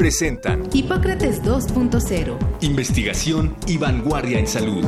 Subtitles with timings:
[0.00, 2.38] presentan Hipócrates 2.0.
[2.62, 4.82] Investigación y vanguardia en salud.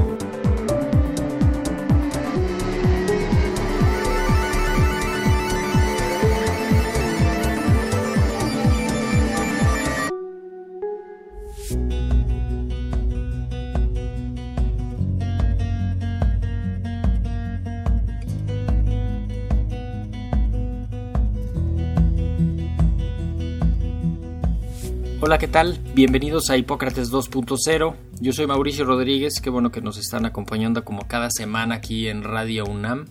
[25.25, 25.79] Hola, ¿qué tal?
[25.95, 27.95] Bienvenidos a Hipócrates 2.0.
[28.21, 32.25] Yo soy Mauricio Rodríguez, qué bueno que nos están acompañando como cada semana aquí en
[32.25, 33.07] Radio UNAM.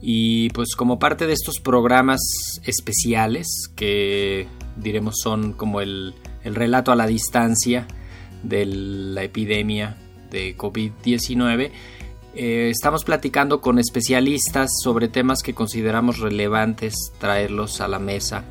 [0.00, 2.20] Y pues como parte de estos programas
[2.62, 7.88] especiales que diremos son como el, relato a la distancia
[8.44, 9.96] de la epidemia
[10.30, 11.72] de COVID-19,
[12.36, 18.44] eh, estamos platicando con especialistas sobre temas que consideramos relevantes traerlos a la mesa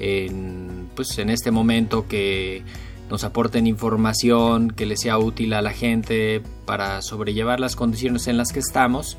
[0.00, 2.62] en, pues, en este momento que
[3.10, 8.36] nos aporten información que le sea útil a la gente para sobrellevar las condiciones en
[8.36, 9.18] las que estamos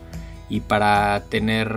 [0.50, 1.76] y para tener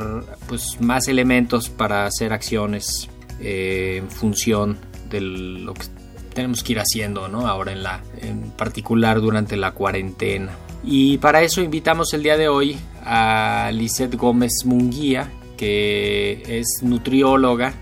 [0.49, 3.09] pues más elementos para hacer acciones
[3.41, 4.79] eh, en función
[5.11, 5.87] de lo que
[6.35, 7.47] tenemos que ir haciendo ¿no?
[7.47, 10.53] ahora en la en particular durante la cuarentena
[10.85, 17.75] y para eso invitamos el día de hoy a Lisette Gómez Munguía que es nutrióloga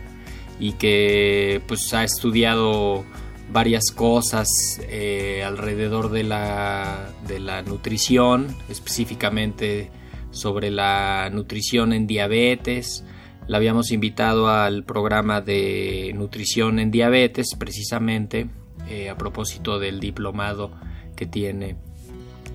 [0.62, 3.04] y que pues ha estudiado
[3.50, 4.46] varias cosas
[4.88, 9.90] eh, alrededor de la, de la nutrición, específicamente
[10.30, 13.04] sobre la nutrición en diabetes.
[13.48, 18.46] La habíamos invitado al programa de nutrición en diabetes precisamente
[18.88, 20.70] eh, a propósito del diplomado
[21.16, 21.74] que tiene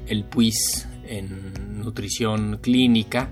[0.08, 3.32] el PUIS en nutrición clínica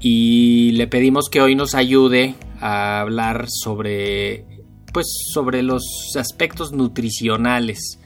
[0.00, 4.44] y le pedimos que hoy nos ayude a hablar sobre
[4.92, 5.82] pues sobre los
[6.16, 8.00] aspectos nutricionales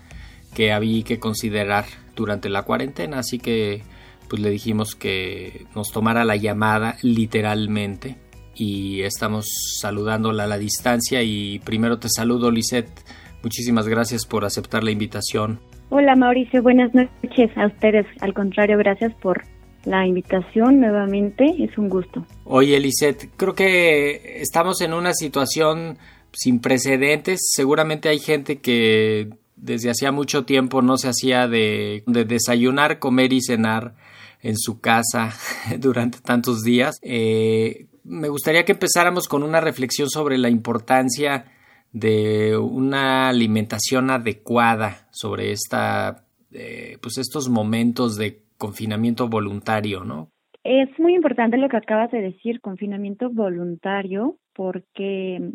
[0.55, 3.83] que había que considerar durante la cuarentena, así que
[4.29, 8.17] pues le dijimos que nos tomara la llamada literalmente
[8.55, 9.47] y estamos
[9.81, 11.23] saludándola a la distancia.
[11.23, 13.01] Y primero te saludo Lisette,
[13.43, 15.61] muchísimas gracias por aceptar la invitación.
[15.91, 19.45] Hola Mauricio, buenas noches a ustedes, al contrario, gracias por
[19.85, 21.45] la invitación nuevamente.
[21.59, 22.27] Es un gusto.
[22.45, 25.99] Oye, Elisette, creo que estamos en una situación
[26.33, 27.41] sin precedentes.
[27.55, 33.41] Seguramente hay gente que desde hacía mucho tiempo no se hacía de, desayunar, comer y
[33.41, 33.95] cenar
[34.43, 35.33] en su casa
[35.79, 36.99] durante tantos días.
[37.03, 41.47] Eh, me gustaría que empezáramos con una reflexión sobre la importancia
[41.93, 50.31] de una alimentación adecuada sobre esta, eh, pues estos momentos de confinamiento voluntario, ¿no?
[50.63, 55.53] Es muy importante lo que acabas de decir, confinamiento voluntario, porque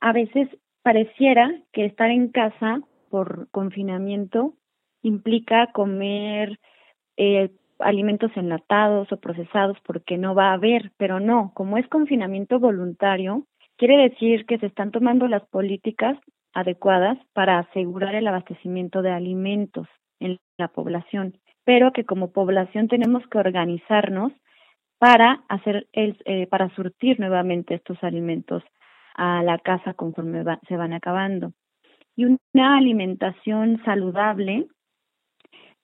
[0.00, 0.48] a veces
[0.82, 4.52] pareciera que estar en casa por confinamiento
[5.02, 6.58] implica comer
[7.16, 12.60] eh, alimentos enlatados o procesados porque no va a haber, pero no, como es confinamiento
[12.60, 13.46] voluntario,
[13.78, 16.18] quiere decir que se están tomando las políticas
[16.52, 19.88] adecuadas para asegurar el abastecimiento de alimentos
[20.20, 24.32] en la población pero que como población tenemos que organizarnos
[24.98, 28.62] para hacer el, eh, para surtir nuevamente estos alimentos
[29.14, 31.52] a la casa conforme se van acabando.
[32.14, 34.66] Y una alimentación saludable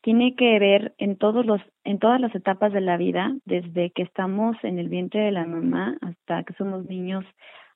[0.02, 4.02] tiene que ver en todos los en todas las etapas de la vida, desde que
[4.02, 7.24] estamos en el vientre de la mamá hasta que somos niños,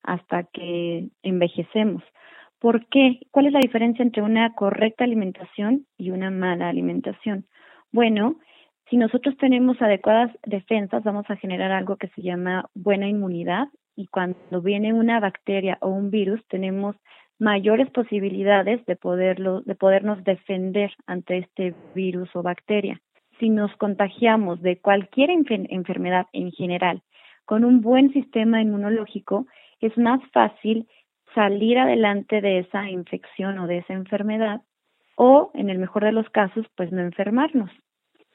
[0.02, 2.02] hasta que envejecemos.
[2.58, 3.20] ¿Por qué?
[3.30, 7.46] ¿Cuál es la diferencia entre una correcta alimentación y una mala alimentación?
[7.92, 8.36] Bueno,
[8.88, 14.06] si nosotros tenemos adecuadas defensas, vamos a generar algo que se llama buena inmunidad y
[14.08, 16.96] cuando viene una bacteria o un virus tenemos
[17.38, 23.00] mayores posibilidades de poderlo de podernos defender ante este virus o bacteria.
[23.38, 27.02] Si nos contagiamos de cualquier enfermedad en general
[27.44, 29.46] con un buen sistema inmunológico,
[29.80, 30.86] es más fácil
[31.34, 34.62] salir adelante de esa infección o de esa enfermedad
[35.24, 37.70] o, en el mejor de los casos, pues no enfermarnos.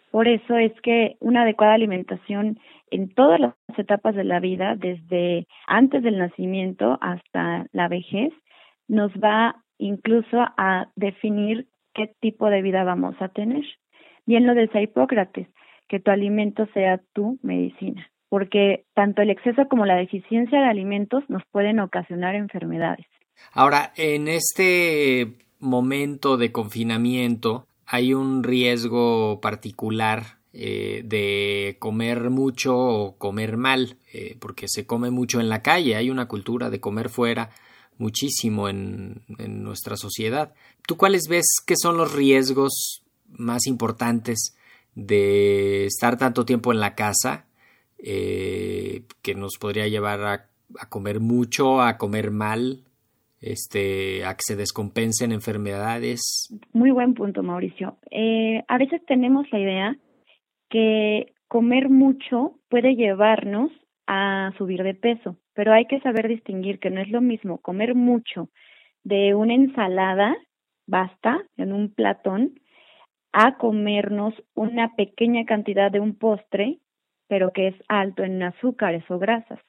[0.09, 2.59] Por eso es que una adecuada alimentación
[2.91, 8.31] en todas las etapas de la vida, desde antes del nacimiento hasta la vejez,
[8.87, 13.65] nos va incluso a definir qué tipo de vida vamos a tener.
[14.25, 15.49] Bien lo decía Hipócrates,
[15.89, 21.29] que tu alimento sea tu medicina, porque tanto el exceso como la deficiencia de alimentos
[21.29, 23.07] nos pueden ocasionar enfermedades.
[23.51, 33.17] Ahora, en este momento de confinamiento hay un riesgo particular eh, de comer mucho o
[33.17, 37.09] comer mal, eh, porque se come mucho en la calle, hay una cultura de comer
[37.09, 37.51] fuera
[37.97, 40.53] muchísimo en, en nuestra sociedad.
[40.85, 44.55] ¿Tú cuáles ves que son los riesgos más importantes
[44.95, 47.45] de estar tanto tiempo en la casa
[47.99, 50.49] eh, que nos podría llevar a,
[50.79, 52.83] a, comer mucho, a comer mal,
[53.41, 56.49] este, a que se descompensen enfermedades.
[56.73, 57.97] Muy buen punto, Mauricio.
[58.11, 59.97] Eh, a veces tenemos la idea
[60.69, 63.71] que comer mucho puede llevarnos
[64.07, 67.93] a subir de peso, pero hay que saber distinguir que no es lo mismo comer
[67.95, 68.49] mucho
[69.03, 70.35] de una ensalada,
[70.85, 72.59] basta, en un platón,
[73.31, 76.79] a comernos una pequeña cantidad de un postre,
[77.27, 79.59] pero que es alto en azúcares o grasas.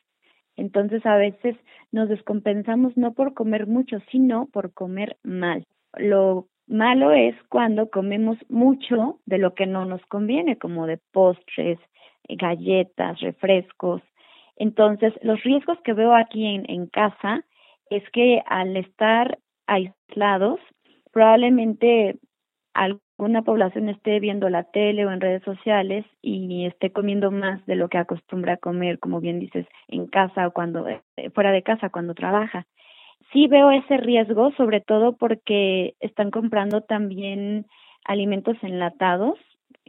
[0.58, 1.56] Entonces a veces
[1.92, 5.64] nos descompensamos no por comer mucho, sino por comer mal.
[5.96, 11.78] Lo malo es cuando comemos mucho de lo que no nos conviene, como de postres,
[12.28, 14.02] galletas, refrescos.
[14.56, 17.44] Entonces, los riesgos que veo aquí en, en casa
[17.88, 19.38] es que al estar
[19.68, 20.58] aislados,
[21.12, 22.18] probablemente
[23.18, 27.74] alguna población esté viendo la tele o en redes sociales y esté comiendo más de
[27.74, 31.02] lo que acostumbra comer, como bien dices, en casa o cuando eh,
[31.34, 32.66] fuera de casa cuando trabaja.
[33.32, 37.66] Sí veo ese riesgo, sobre todo porque están comprando también
[38.04, 39.36] alimentos enlatados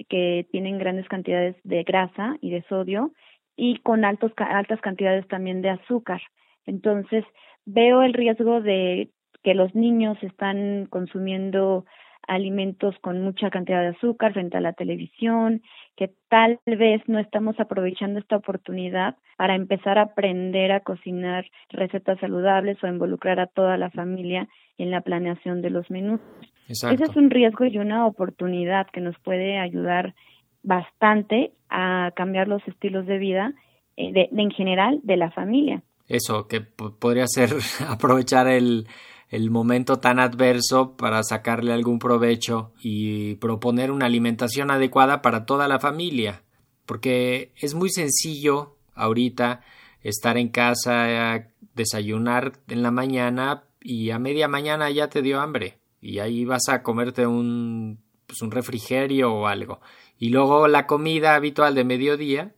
[0.10, 3.12] que tienen grandes cantidades de grasa y de sodio
[3.56, 6.22] y con altos, altas cantidades también de azúcar.
[6.66, 7.24] Entonces,
[7.66, 9.12] veo el riesgo de
[9.44, 11.86] que los niños están consumiendo
[12.30, 15.62] alimentos con mucha cantidad de azúcar frente a la televisión,
[15.98, 22.20] que tal vez no estamos aprovechando esta oportunidad para empezar a aprender a cocinar recetas
[22.20, 24.48] saludables o involucrar a toda la familia
[24.78, 26.22] en la planeación de los menús.
[26.68, 30.14] Ese es un riesgo y una oportunidad que nos puede ayudar
[30.62, 33.54] bastante a cambiar los estilos de vida
[33.98, 35.82] eh, de, en general de la familia.
[36.08, 37.50] Eso, que podría ser
[37.90, 38.88] aprovechar el,
[39.30, 45.68] el momento tan adverso para sacarle algún provecho y proponer una alimentación adecuada para toda
[45.68, 46.44] la familia.
[46.86, 49.62] Porque es muy sencillo ahorita
[50.02, 55.80] estar en casa, desayunar en la mañana y a media mañana ya te dio hambre
[56.02, 59.80] y ahí vas a comerte un, pues un refrigerio o algo.
[60.18, 62.56] Y luego la comida habitual de mediodía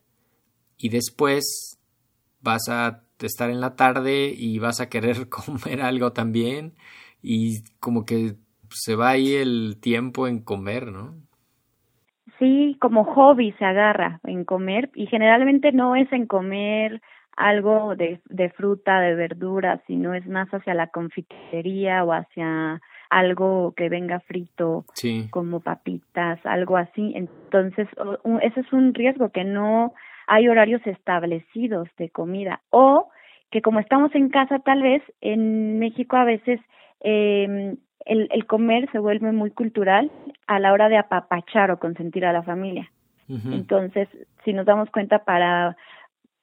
[0.77, 1.77] y después
[2.39, 6.73] vas a estar en la tarde y vas a querer comer algo también
[7.21, 8.35] y como que
[8.69, 11.15] se va ahí el tiempo en comer, ¿no?
[12.39, 17.01] Sí, como hobby se agarra en comer y generalmente no es en comer
[17.35, 23.73] algo de, de fruta, de verdura, sino es más hacia la confitería o hacia algo
[23.75, 24.85] que venga frito,
[25.31, 27.11] como papitas, algo así.
[27.15, 27.87] Entonces,
[28.41, 29.93] ese es un riesgo que no
[30.31, 33.09] hay horarios establecidos de comida o
[33.49, 36.61] que como estamos en casa tal vez en México a veces
[37.01, 37.75] eh,
[38.05, 40.09] el, el comer se vuelve muy cultural
[40.47, 42.89] a la hora de apapachar o consentir a la familia.
[43.27, 44.09] Entonces,
[44.43, 45.77] si nos damos cuenta para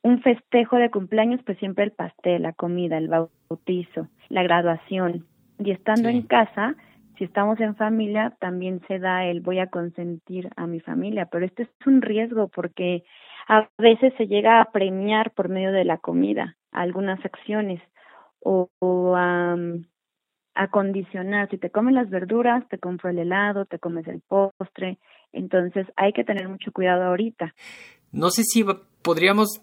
[0.01, 5.27] un festejo de cumpleaños, pues siempre el pastel, la comida, el bautizo, la graduación.
[5.59, 6.77] Y estando en casa,
[7.19, 11.45] si estamos en familia, también se da el voy a consentir a mi familia, pero
[11.45, 13.03] este es un riesgo porque
[13.49, 17.83] a veces se llega a premiar por medio de la comida algunas acciones
[18.41, 18.69] o,
[19.17, 19.57] a,
[20.55, 21.51] a, condicionar.
[21.51, 24.99] Si te comes las verduras, te compro el helado, te comes el postre.
[25.33, 27.55] Entonces hay que tener mucho cuidado ahorita.
[28.13, 28.65] No sé si
[29.03, 29.61] podríamos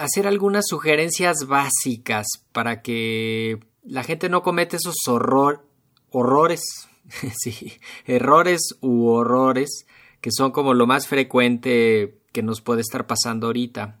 [0.00, 5.66] hacer algunas sugerencias básicas para que la gente no cometa esos horror,
[6.10, 6.62] horrores,
[7.38, 7.72] sí,
[8.06, 9.86] errores u horrores
[10.20, 14.00] que son como lo más frecuente que nos puede estar pasando ahorita.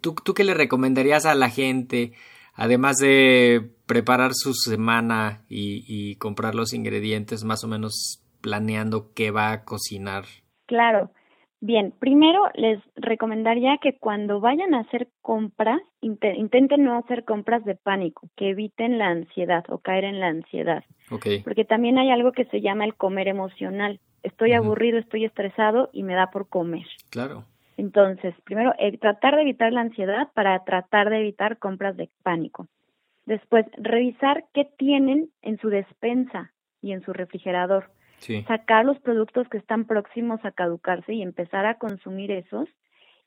[0.00, 2.12] tú, ¿Tú qué le recomendarías a la gente,
[2.54, 9.30] además de preparar su semana y, y comprar los ingredientes, más o menos planeando qué
[9.30, 10.24] va a cocinar?
[10.66, 11.12] Claro,
[11.62, 17.74] Bien, primero les recomendaría que cuando vayan a hacer compras, intenten no hacer compras de
[17.74, 20.84] pánico, que eviten la ansiedad o caer en la ansiedad.
[21.44, 24.00] Porque también hay algo que se llama el comer emocional.
[24.22, 26.86] Estoy aburrido, estoy estresado y me da por comer.
[27.10, 27.44] Claro.
[27.76, 32.68] Entonces, primero, eh, tratar de evitar la ansiedad para tratar de evitar compras de pánico.
[33.26, 37.90] Después, revisar qué tienen en su despensa y en su refrigerador
[38.46, 42.68] sacar los productos que están próximos a caducarse y empezar a consumir esos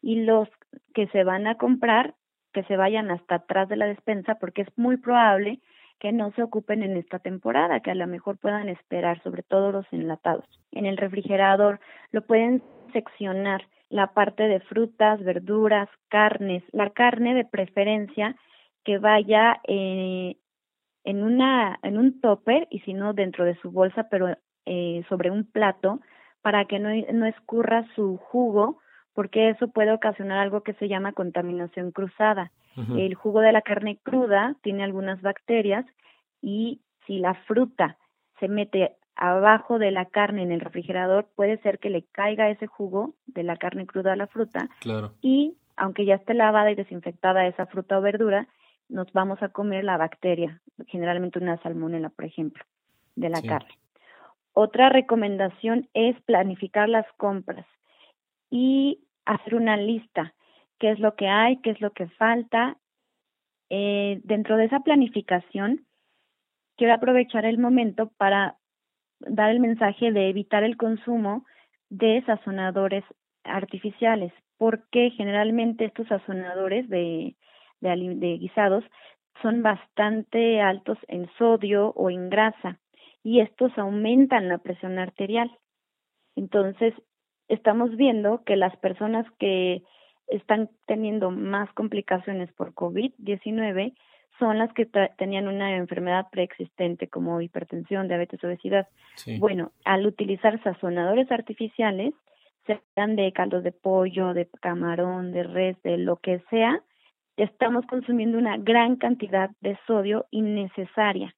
[0.02, 0.50] y los
[0.94, 2.16] que se van a comprar
[2.54, 5.60] que se vayan hasta atrás de la despensa porque es muy probable
[6.00, 9.72] que no se ocupen en esta temporada, que a lo mejor puedan esperar, sobre todo
[9.72, 10.46] los enlatados.
[10.72, 11.80] En el refrigerador
[12.12, 18.36] lo pueden seccionar la parte de frutas, verduras, carnes, la carne de preferencia
[18.84, 20.36] que vaya eh,
[21.04, 25.32] en una en un topper y si no dentro de su bolsa, pero eh, sobre
[25.32, 26.00] un plato
[26.42, 28.80] para que no, no escurra su jugo
[29.14, 32.52] porque eso puede ocasionar algo que se llama contaminación cruzada.
[32.98, 35.86] El jugo de la carne cruda tiene algunas bacterias
[36.42, 37.98] y si la fruta
[38.40, 42.66] se mete abajo de la carne en el refrigerador, puede ser que le caiga ese
[42.66, 44.70] jugo de la carne cruda a la fruta.
[45.22, 48.48] Y aunque ya esté lavada y desinfectada esa fruta o verdura,
[48.90, 52.64] nos vamos a comer la bacteria, generalmente una salmonela, por ejemplo,
[53.16, 53.70] de la carne.
[54.54, 57.66] Otra recomendación es planificar las compras
[58.52, 60.36] y hacer una lista,
[60.80, 62.78] qué es lo que hay, qué es lo que falta.
[63.72, 65.88] Eh, dentro de esa planificación,
[66.78, 68.58] quiero aprovechar el momento para
[69.20, 71.46] dar el mensaje de evitar el consumo
[71.90, 73.04] de sazonadores
[73.44, 77.36] artificiales, porque generalmente estos sazonadores de,
[77.82, 78.84] de, de guisados
[79.42, 82.80] son bastante altos en sodio o en grasa
[83.24, 85.52] y estos aumentan la presión arterial.
[86.36, 86.94] Entonces,
[87.48, 89.84] estamos viendo que las personas que
[90.28, 93.94] están teniendo más complicaciones por COVID-19
[94.40, 94.88] son las que
[95.18, 98.88] tenían una enfermedad preexistente como hipertensión, diabetes, obesidad.
[99.40, 102.14] Bueno, al utilizar sazonadores artificiales,
[102.96, 106.82] sean de caldos de pollo, de camarón, de res, de lo que sea,
[107.38, 111.36] estamos consumiendo una gran cantidad de sodio innecesaria.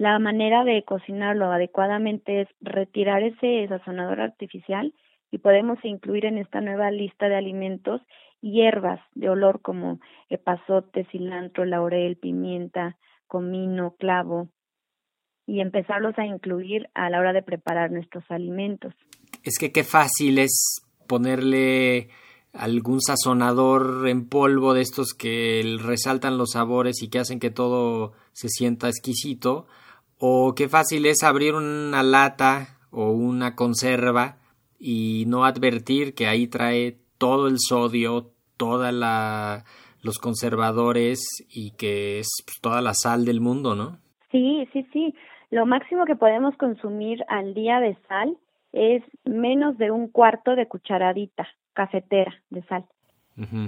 [0.00, 4.94] La manera de cocinarlo adecuadamente es retirar ese sazonador artificial
[5.30, 8.00] y podemos incluir en esta nueva lista de alimentos
[8.40, 14.48] hierbas de olor como epazote, cilantro, laurel, pimienta, comino, clavo
[15.46, 18.94] y empezarlos a incluir a la hora de preparar nuestros alimentos.
[19.42, 22.08] Es que qué fácil es ponerle
[22.54, 28.14] algún sazonador en polvo de estos que resaltan los sabores y que hacen que todo
[28.32, 29.66] se sienta exquisito
[30.20, 34.36] o qué fácil es abrir una lata o una conserva
[34.78, 39.64] y no advertir que ahí trae todo el sodio, toda la
[40.02, 43.98] los conservadores y que es pues, toda la sal del mundo, ¿no?
[44.30, 45.14] Sí, sí, sí.
[45.50, 48.36] Lo máximo que podemos consumir al día de sal
[48.72, 52.84] es menos de un cuarto de cucharadita cafetera de sal.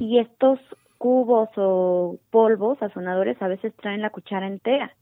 [0.00, 0.58] Y estos
[0.98, 4.94] cubos o polvos sazonadores a veces traen la cuchara entera.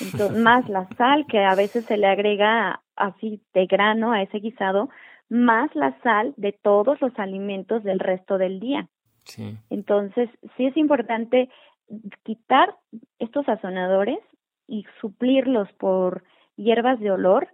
[0.00, 4.38] Entonces, más la sal que a veces se le agrega así de grano a ese
[4.38, 4.90] guisado,
[5.28, 8.88] más la sal de todos los alimentos del resto del día.
[9.68, 11.50] Entonces, sí es importante
[12.22, 12.74] quitar
[13.18, 14.18] estos sazonadores
[14.66, 16.24] y suplirlos por
[16.56, 17.48] hierbas de olor.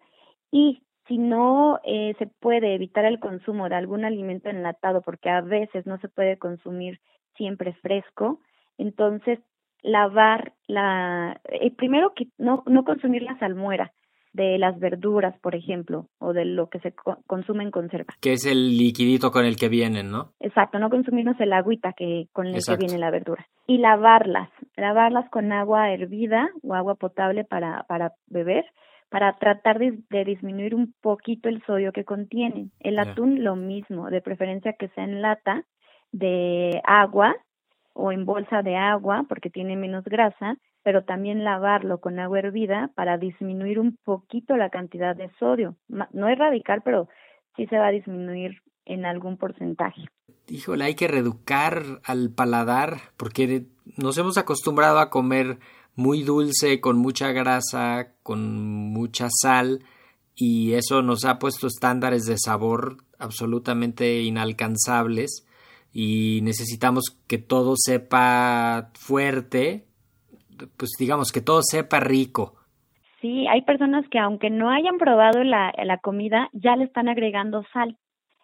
[0.51, 5.41] Y si no eh, se puede evitar el consumo de algún alimento enlatado porque a
[5.41, 7.01] veces no se puede consumir
[7.37, 8.41] siempre fresco,
[8.79, 9.41] entonces
[9.85, 13.93] lavar la eh, primero que no no consumir la salmuera
[14.35, 16.93] de las verduras, por ejemplo, o de lo que se
[17.27, 18.15] consume en conserva.
[18.21, 20.33] Que es el liquidito con el que vienen, ¿no?
[20.41, 23.47] Exacto, no consumirnos el agüita que con el que viene la verdura.
[23.69, 28.65] Y lavarlas, lavarlas con agua hervida o agua potable para, para beber,
[29.09, 32.73] para tratar de, disminuir un poquito el sodio que contienen.
[32.81, 35.65] El atún lo mismo, de preferencia que sea en lata
[36.11, 37.37] de agua
[37.95, 42.91] o en bolsa de agua porque tiene menos grasa pero también lavarlo con agua hervida
[42.95, 45.77] para disminuir un poquito la cantidad de sodio.
[45.89, 47.09] No es radical, pero
[47.57, 50.03] sí se va a disminuir en algún porcentaje.
[50.47, 53.65] Híjole, hay que reeducar al paladar porque
[53.97, 55.59] nos hemos acostumbrado a comer
[55.95, 58.53] muy dulce, con mucha grasa, con
[58.93, 59.83] mucha sal
[60.35, 65.47] y eso nos ha puesto estándares de sabor absolutamente inalcanzables
[65.95, 69.87] y necesitamos que todo sepa fuerte
[70.77, 72.55] pues digamos que todo sepa rico.
[73.21, 77.65] Sí, hay personas que aunque no hayan probado la, la comida, ya le están agregando
[77.73, 77.97] sal.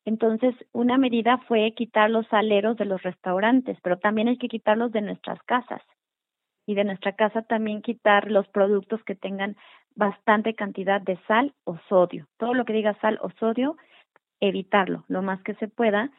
[0.07, 4.92] Entonces, una medida fue quitar los saleros de los restaurantes, pero también hay que quitarlos
[4.92, 5.83] de nuestras casas.
[6.66, 9.57] Y de nuestra casa también quitar los productos que tengan
[9.95, 12.26] bastante cantidad de sal o sodio.
[12.38, 13.76] Todo lo que diga sal o sodio,
[14.40, 16.11] evitarlo lo más que se pueda,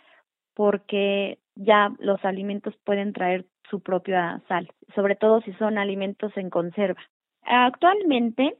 [0.53, 6.49] porque ya los alimentos pueden traer su propia sal, sobre todo si son alimentos en
[6.49, 7.01] conserva.
[7.43, 8.55] Actualmente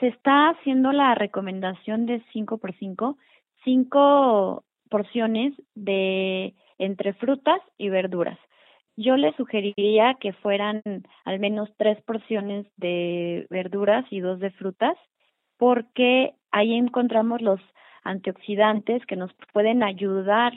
[0.00, 3.18] se está haciendo la recomendación de 5 por 5,
[3.64, 8.38] 5 porciones de entre frutas y verduras.
[8.96, 10.82] Yo le sugeriría que fueran
[11.24, 14.96] al menos tres porciones de verduras y dos de frutas,
[15.56, 17.60] porque ahí encontramos los
[18.04, 20.52] antioxidantes que nos pueden ayudar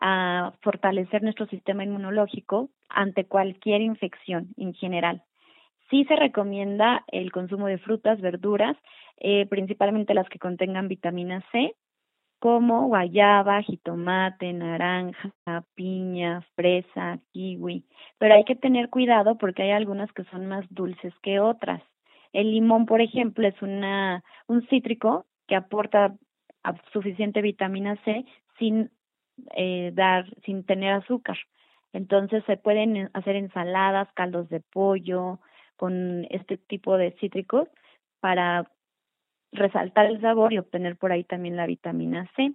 [0.00, 5.22] a fortalecer nuestro sistema inmunológico ante cualquier infección en general.
[5.90, 8.76] Sí se recomienda el consumo de frutas, verduras,
[9.18, 11.74] eh, principalmente las que contengan vitamina C,
[12.38, 15.32] como guayaba, jitomate, naranja,
[15.74, 17.84] piña, fresa, kiwi.
[18.18, 21.82] Pero hay que tener cuidado porque hay algunas que son más dulces que otras.
[22.32, 26.16] El limón, por ejemplo, es una, un cítrico que aporta
[26.92, 28.24] suficiente vitamina C
[28.58, 28.90] sin
[29.56, 31.38] eh, dar, sin tener azúcar.
[31.92, 35.40] Entonces se pueden hacer ensaladas, caldos de pollo
[35.76, 37.68] con este tipo de cítricos
[38.20, 38.70] para
[39.52, 42.52] resaltar el sabor y obtener por ahí también la vitamina C.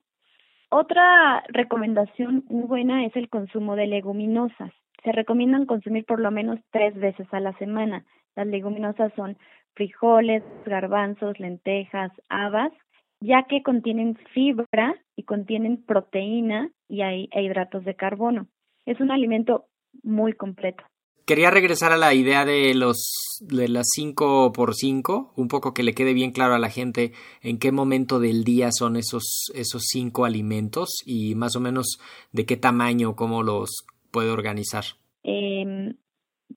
[0.69, 4.71] Otra recomendación muy buena es el consumo de leguminosas.
[5.03, 8.05] Se recomiendan consumir por lo menos tres veces a la semana.
[8.35, 9.37] Las leguminosas son
[9.75, 12.71] frijoles, garbanzos, lentejas, habas,
[13.19, 18.47] ya que contienen fibra y contienen proteína y hay, e hidratos de carbono.
[18.85, 19.65] Es un alimento
[20.03, 20.83] muy completo
[21.25, 25.83] quería regresar a la idea de los de las 5 por 5, un poco que
[25.83, 29.83] le quede bien claro a la gente en qué momento del día son esos esos
[29.91, 31.99] cinco alimentos y más o menos
[32.31, 34.83] de qué tamaño, cómo los puede organizar.
[35.23, 35.95] Em,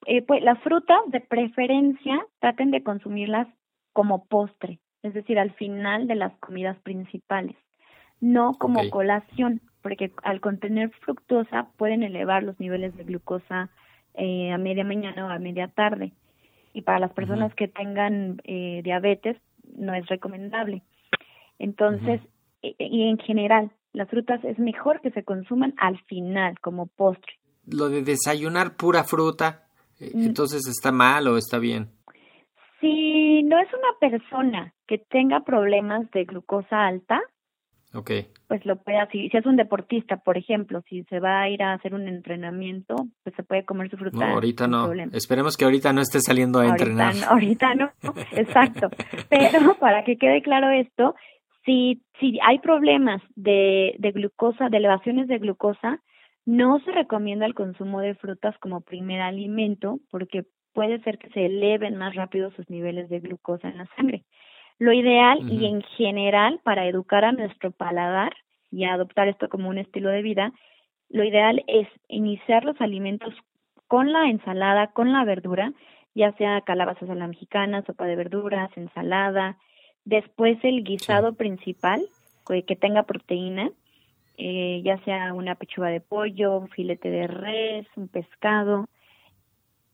[0.06, 3.48] eh, pues las frutas de preferencia traten de consumirlas
[3.92, 7.56] como postre, es decir, al final de las comidas principales,
[8.20, 13.70] no como colación, porque al contener fructosa pueden elevar los niveles de glucosa
[14.14, 16.12] eh, a media mañana o a media tarde.
[16.72, 19.36] Y para las personas que tengan eh, diabetes
[19.76, 20.82] no es recomendable.
[21.58, 22.20] Entonces,
[22.62, 27.32] y en general, las frutas es mejor que se consuman al final como postre.
[27.66, 29.66] Lo de desayunar pura fruta,
[30.00, 30.26] eh, mm.
[30.26, 31.90] entonces está mal o está bien.
[32.80, 37.20] Si no es una persona que tenga problemas de glucosa alta,
[37.94, 38.26] Okay.
[38.48, 39.30] Pues lo puede así.
[39.30, 42.96] Si es un deportista, por ejemplo, si se va a ir a hacer un entrenamiento,
[43.22, 44.26] pues se puede comer su fruta.
[44.26, 44.92] No, ahorita no.
[45.12, 47.14] Esperemos que ahorita no esté saliendo a entrenar.
[47.26, 47.90] ahorita no,
[48.32, 48.90] exacto.
[49.30, 51.14] Pero para que quede claro esto,
[51.64, 56.02] si, si hay problemas de, de glucosa, de elevaciones de glucosa,
[56.44, 60.44] no se recomienda el consumo de frutas como primer alimento porque
[60.78, 64.22] puede ser que se eleven más rápido sus niveles de glucosa en la sangre.
[64.78, 68.32] Lo ideal y en general para educar a nuestro paladar
[68.70, 70.52] y adoptar esto como un estilo de vida,
[71.08, 73.34] lo ideal es iniciar los alimentos
[73.88, 75.72] con la ensalada, con la verdura,
[76.14, 79.58] ya sea calabazas a la mexicana, sopa de verduras, ensalada,
[80.04, 82.06] después el guisado principal
[82.46, 83.72] que tenga proteína,
[84.36, 88.86] eh, ya sea una pechuga de pollo, un filete de res, un pescado.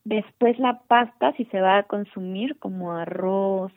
[0.05, 3.71] Después la pasta, si se va a consumir como arroz,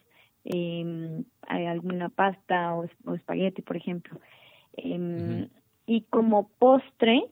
[0.44, 4.20] eh, alguna pasta o, espagueti, por ejemplo.
[4.76, 5.48] Em,
[5.86, 7.24] y como postre,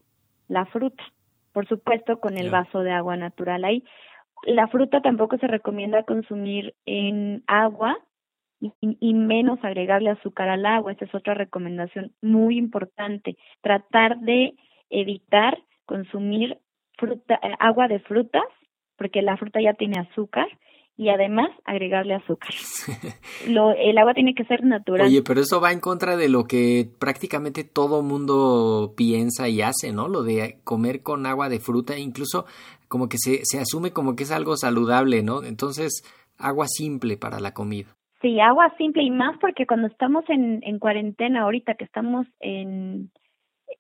[0.49, 1.05] la fruta,
[1.53, 3.85] por supuesto, con el vaso de agua natural ahí.
[4.45, 7.99] La fruta tampoco se recomienda consumir en agua
[8.61, 10.93] y, y, menos agregarle azúcar al agua.
[10.93, 13.37] Esa es otra recomendación muy importante.
[13.61, 14.55] Tratar de
[14.89, 16.59] evitar consumir
[16.97, 18.45] fruta, eh, agua de frutas,
[18.97, 20.47] porque la fruta ya tiene azúcar
[20.99, 22.51] y además agregarle azúcar.
[23.49, 25.07] Lo, el agua tiene que ser natural.
[25.07, 29.93] Oye, pero eso va en contra de lo que prácticamente todo mundo piensa y hace,
[29.93, 30.09] ¿no?
[30.09, 32.47] Lo de comer con agua de fruta, incluso
[32.89, 35.43] como que se, se asume como que es algo saludable, ¿no?
[35.43, 36.03] Entonces,
[36.39, 37.95] agua simple para la comida.
[38.23, 43.11] Sí, agua simple y más porque cuando estamos en, en cuarentena ahorita que estamos en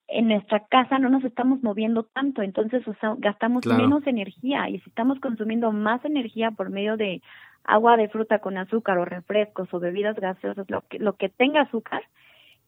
[0.08, 2.82] en nuestra casa no nos estamos moviendo tanto, entonces
[3.18, 7.22] gastamos menos energía y si estamos consumiendo más energía por medio de
[7.64, 11.62] agua de fruta con azúcar o refrescos o bebidas gaseosas, lo que, lo que tenga
[11.62, 12.04] azúcar,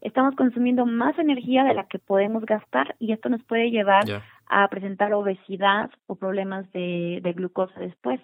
[0.01, 4.05] estamos consumiendo más energía de la que podemos gastar y esto nos puede llevar
[4.49, 8.21] a presentar obesidad o problemas de, de glucosa después.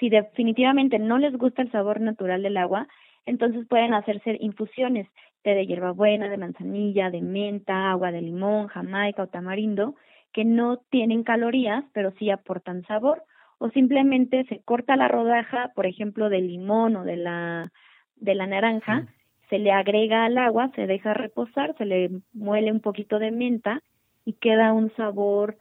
[0.00, 2.88] Si definitivamente no les gusta el sabor natural del agua,
[3.26, 5.08] entonces pueden hacerse infusiones
[5.54, 9.94] de hierbabuena, de manzanilla, de menta, agua de limón, jamaica o tamarindo,
[10.32, 13.22] que no tienen calorías, pero sí aportan sabor.
[13.58, 17.72] O simplemente se corta la rodaja, por ejemplo, del limón o de la,
[18.16, 19.06] de la naranja,
[19.48, 23.82] se le agrega al agua, se deja reposar, se le muele un poquito de menta
[24.24, 25.56] y queda un sabor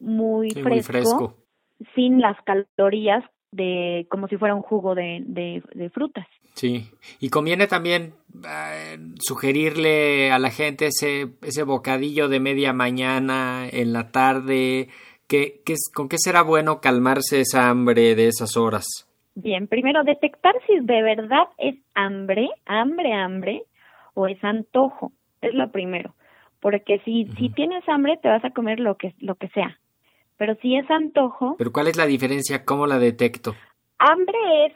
[0.00, 1.36] muy, fresco,
[1.94, 6.26] sin las calorías de como si fuera un jugo de, de, de frutas.
[6.54, 8.14] Sí, y conviene también
[8.46, 14.88] eh, sugerirle a la gente ese, ese bocadillo de media mañana en la tarde,
[15.26, 18.86] que, que, ¿con qué será bueno calmarse esa hambre de esas horas?
[19.34, 23.62] Bien, primero detectar si de verdad es hambre, hambre, hambre,
[24.14, 26.14] o es antojo, es lo primero,
[26.60, 29.78] porque si, si tienes hambre te vas a comer lo que, lo que sea,
[30.36, 31.56] pero si es antojo...
[31.56, 32.64] ¿Pero cuál es la diferencia?
[32.66, 33.54] ¿Cómo la detecto?
[33.98, 34.72] Hambre es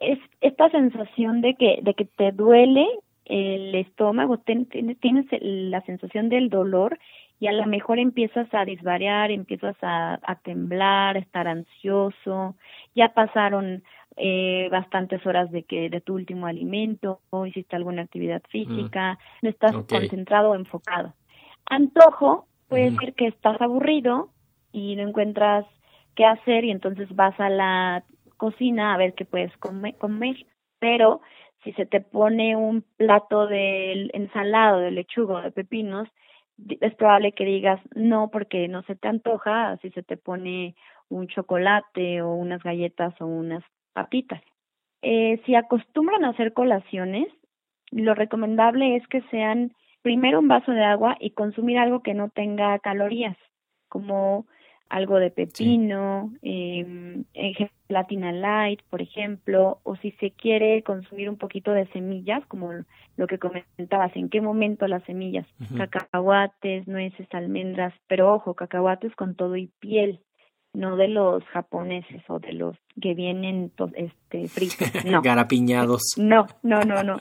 [0.00, 2.86] es esta sensación de que, de que te duele
[3.26, 6.98] el estómago, tienes la sensación del dolor
[7.38, 12.56] y a lo mejor empiezas a disvariar, empiezas a, a temblar, a estar ansioso,
[12.94, 13.82] ya pasaron
[14.16, 19.48] eh, bastantes horas de que de tu último alimento, o hiciste alguna actividad física, no
[19.48, 21.14] estás concentrado o enfocado.
[21.66, 24.30] Antojo puede ser que estás aburrido
[24.72, 25.64] y no encuentras
[26.16, 28.04] qué hacer y entonces vas a la
[28.40, 29.94] cocina a ver qué puedes comer,
[30.78, 31.20] pero
[31.62, 36.08] si se te pone un plato de ensalado, de lechuga, de pepinos,
[36.80, 40.74] es probable que digas no porque no se te antoja si se te pone
[41.10, 44.40] un chocolate o unas galletas o unas papitas.
[45.02, 47.26] Eh, si acostumbran a hacer colaciones,
[47.90, 52.30] lo recomendable es que sean primero un vaso de agua y consumir algo que no
[52.30, 53.36] tenga calorías,
[53.88, 54.46] como
[54.90, 57.24] algo de pepino, eh,
[57.86, 62.70] platina light, por ejemplo, o si se quiere consumir un poquito de semillas, como
[63.16, 69.36] lo que comentabas, en qué momento las semillas, cacahuates, nueces, almendras, pero ojo, cacahuates con
[69.36, 70.20] todo y piel,
[70.72, 75.22] no de los japoneses o de los que vienen este fritos, no.
[75.22, 76.14] Garapiñados.
[76.16, 77.20] No, no, no, no.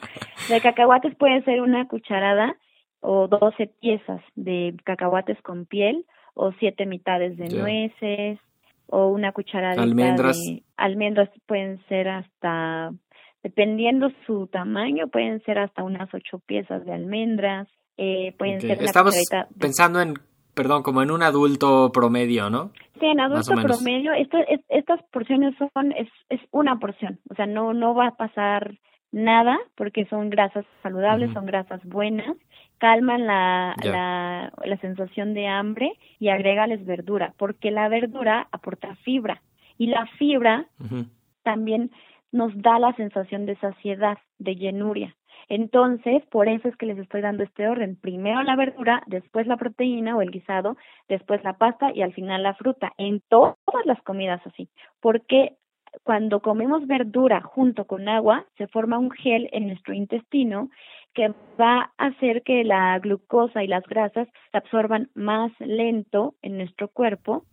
[0.50, 2.56] De cacahuates puede ser una cucharada
[3.00, 6.06] o 12 piezas de cacahuates con piel
[6.40, 8.40] o siete mitades de nueces
[8.88, 10.38] o una cucharadita almendras.
[10.38, 12.92] de almendras pueden ser hasta
[13.44, 19.16] dependiendo su tamaño pueden ser hasta unas ocho piezas de almendras eh, pueden ser estamos
[19.60, 20.14] pensando en
[20.54, 22.72] perdón como en un adulto promedio no
[23.02, 24.14] sí en adulto promedio
[24.70, 28.78] estas porciones son es, es una porción o sea no no va a pasar
[29.12, 32.34] nada porque son grasas saludables son grasas buenas
[32.80, 39.42] calman la, la, la, sensación de hambre y agrégales verdura, porque la verdura aporta fibra
[39.78, 40.66] y la fibra
[41.44, 41.92] también
[42.32, 45.16] nos da la sensación de saciedad, de llenuria.
[45.48, 47.96] Entonces, por eso es que les estoy dando este orden.
[47.96, 52.44] Primero la verdura, después la proteína o el guisado, después la pasta y al final
[52.44, 52.94] la fruta.
[52.98, 54.70] En todas las comidas así.
[55.02, 55.58] Porque
[56.04, 60.70] cuando comemos verdura junto con agua, se forma un gel en nuestro intestino
[61.14, 66.58] que va a hacer que la glucosa y las grasas se absorban más lento en
[66.58, 67.46] nuestro cuerpo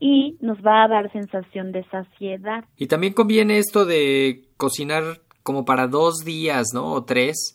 [0.00, 2.64] y nos va a dar sensación de saciedad.
[2.76, 5.02] Y también conviene esto de cocinar
[5.42, 6.92] como para dos días, ¿no?
[6.92, 7.52] O tres,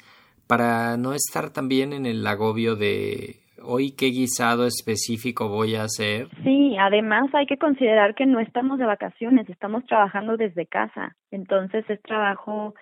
[0.47, 6.27] para no estar también en el agobio de hoy qué guisado específico voy a hacer.
[6.43, 11.83] Sí, además hay que considerar que no estamos de vacaciones, estamos trabajando desde casa, entonces
[11.89, 12.75] es trabajo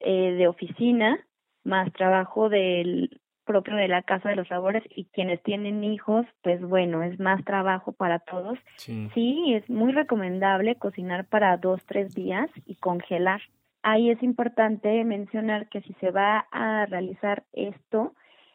[0.00, 1.18] eh, de oficina
[1.64, 6.60] más trabajo del propio de la casa de los sabores y quienes tienen hijos, pues
[6.60, 8.58] bueno, es más trabajo para todos.
[8.76, 9.54] Sí.
[9.54, 13.40] es muy recomendable cocinar para dos, tres días y congelar.
[13.82, 18.14] Ahí es importante mencionar que si se va a realizar esto,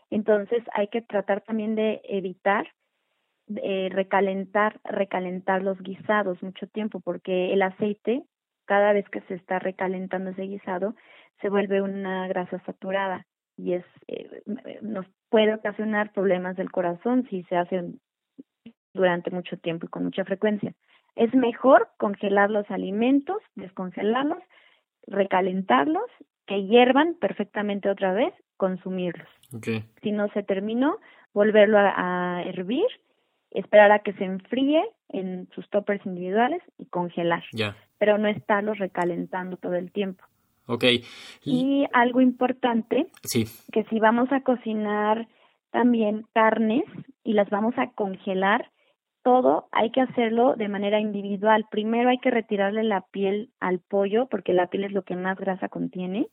[0.10, 2.68] entonces hay que tratar también de evitar
[3.56, 8.24] eh, recalentar, recalentar los guisados mucho tiempo, porque el aceite,
[8.68, 10.94] cada vez que se está recalentando ese guisado,
[11.42, 13.26] se vuelve una grasa saturada
[13.58, 14.44] y es eh,
[14.82, 17.84] nos puede ocasionar problemas del corazón si se hace
[18.94, 20.74] durante mucho tiempo y con mucha frecuencia.
[21.16, 24.40] Es mejor congelar los alimentos, descongelarlos,
[25.08, 26.06] recalentarlos,
[26.46, 29.28] que hiervan perfectamente otra vez, consumirlos.
[30.04, 30.98] Si no se terminó,
[31.34, 32.88] volverlo a, a hervir,
[33.60, 37.44] esperar a que se enfríe en sus toppers individuales y congelar.
[37.98, 40.24] Pero no estarlos recalentando todo el tiempo.
[40.68, 40.84] Ok.
[41.46, 43.46] Y algo importante, sí.
[43.72, 45.28] que si vamos a cocinar
[45.72, 46.84] también carnes
[47.24, 48.70] y las vamos a congelar,
[49.24, 51.66] todo hay que hacerlo de manera individual.
[51.70, 55.38] Primero hay que retirarle la piel al pollo, porque la piel es lo que más
[55.38, 56.28] grasa contiene.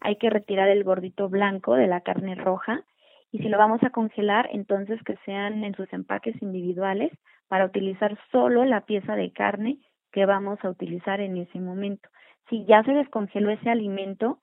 [0.00, 2.84] Hay que retirar el gordito blanco de la carne roja.
[3.32, 7.12] Y si lo vamos a congelar, entonces que sean en sus empaques individuales
[7.48, 9.78] para utilizar solo la pieza de carne
[10.12, 12.08] que vamos a utilizar en ese momento
[12.50, 14.38] si ya se descongeló ese alimento,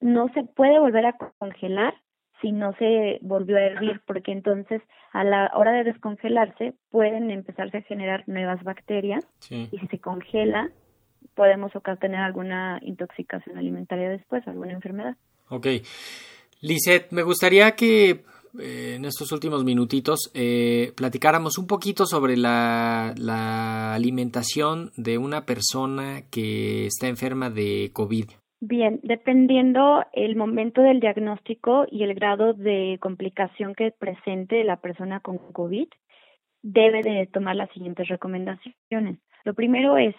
[0.00, 1.94] no se puede volver a congelar
[2.40, 7.78] si no se volvió a hervir, porque entonces a la hora de descongelarse pueden empezarse
[7.78, 10.68] a generar nuevas bacterias y si se congela
[11.34, 15.16] podemos tener alguna intoxicación alimentaria después, alguna enfermedad.
[15.48, 15.66] Ok.
[16.62, 18.22] Lizeth, me gustaría que
[18.60, 25.44] eh, en estos últimos minutitos eh, platicáramos un poquito sobre la, la, alimentación de una
[25.44, 28.26] persona que está enferma de COVID.
[28.60, 35.18] Bien, dependiendo el momento del diagnóstico y el grado de complicación que presente la persona
[35.18, 35.88] con COVID,
[36.62, 39.18] debe de tomar las siguientes recomendaciones.
[39.44, 40.14] Lo primero es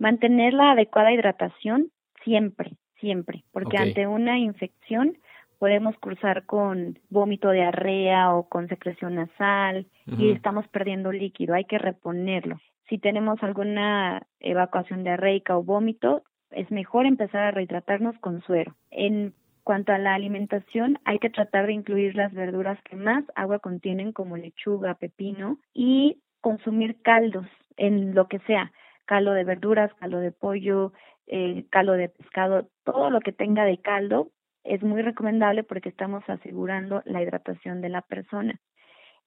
[0.00, 1.92] mantener la adecuada hidratación
[2.24, 5.16] siempre, siempre, porque ante una infección
[5.64, 11.78] podemos cruzar con vómito, diarrea o con secreción nasal y estamos perdiendo líquido, hay que
[11.78, 12.60] reponerlo.
[12.90, 18.76] Si tenemos alguna evacuación diarreica o vómito, es mejor empezar a rehidratarnos con suero.
[18.90, 23.58] En cuanto a la alimentación, hay que tratar de incluir las verduras que más agua
[23.58, 27.46] contienen, como lechuga, pepino, y consumir caldos
[27.78, 28.70] en lo que sea,
[29.06, 30.92] caldo de verduras, caldo de pollo,
[31.26, 34.28] eh, caldo de pescado, todo lo que tenga de caldo
[34.64, 38.60] es muy recomendable porque estamos asegurando la hidratación de la persona.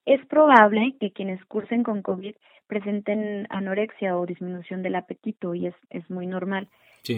[0.06, 2.36] Es probable que quienes cursen con COVID
[2.68, 6.68] presenten anorexia o disminución del apetito y es, es muy normal,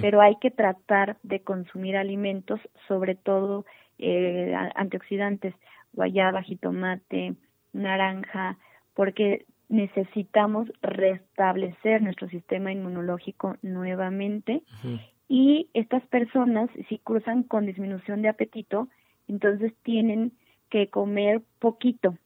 [0.01, 3.65] pero hay que tratar de consumir alimentos, sobre todo
[3.97, 5.55] eh, antioxidantes,
[5.93, 7.35] guayaba, jitomate,
[7.73, 8.57] naranja,
[8.93, 14.63] porque necesitamos restablecer nuestro sistema inmunológico nuevamente
[15.29, 18.89] y estas personas, si cruzan con disminución de apetito,
[19.27, 20.33] entonces tienen
[20.69, 22.17] que comer poquito,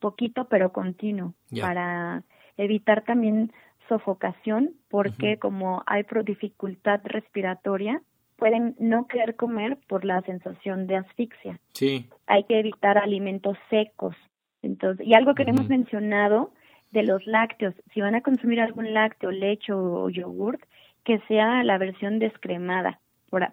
[0.00, 2.24] poquito pero continuo, para
[2.56, 3.52] evitar también
[3.88, 8.00] sofocación, porque como hay dificultad respiratoria,
[8.36, 11.60] pueden no querer comer por la sensación de asfixia.
[11.72, 12.08] Sí.
[12.26, 14.16] Hay que evitar alimentos secos.
[14.62, 16.52] Entonces, y algo que hemos mencionado
[16.90, 20.62] de los lácteos, si van a consumir algún lácteo, leche o yogurt,
[21.04, 23.00] que sea la versión descremada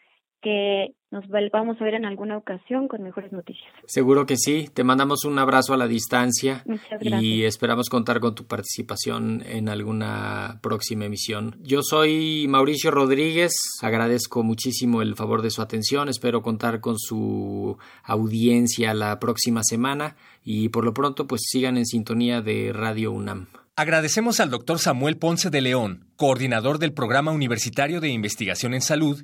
[0.44, 3.72] que nos volvamos a ver en alguna ocasión con mejores noticias.
[3.86, 4.70] Seguro que sí.
[4.74, 6.64] Te mandamos un abrazo a la distancia
[7.02, 11.56] y esperamos contar con tu participación en alguna próxima emisión.
[11.62, 13.54] Yo soy Mauricio Rodríguez.
[13.82, 16.10] Agradezco muchísimo el favor de su atención.
[16.10, 21.86] Espero contar con su audiencia la próxima semana y por lo pronto pues sigan en
[21.86, 23.48] sintonía de Radio UNAM.
[23.76, 29.24] Agradecemos al doctor Samuel Ponce de León, coordinador del Programa Universitario de Investigación en Salud